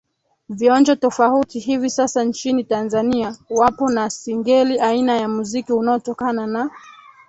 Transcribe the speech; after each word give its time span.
vionjo 0.49 0.95
tofauti 0.95 1.59
hivi 1.59 1.89
sasa 1.89 2.23
nchini 2.23 2.63
Tanzania 2.63 3.37
wapo 3.49 3.89
na 3.89 4.09
singeli 4.09 4.79
aina 4.79 5.17
ya 5.17 5.27
muziki 5.27 5.73
unatokana 5.73 6.47
na 6.47 6.69